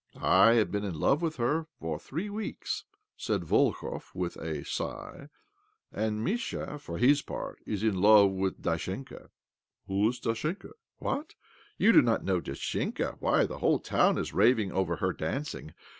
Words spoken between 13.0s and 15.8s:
Why, the whole town is ravihg over her dancing.